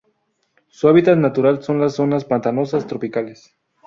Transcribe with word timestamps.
Su 0.69 0.87
hábitat 0.89 1.19
natural 1.19 1.61
son 1.61 1.79
las 1.79 1.93
zonas 1.93 2.25
pantanosas 2.25 2.87
tropicales. 2.87 3.55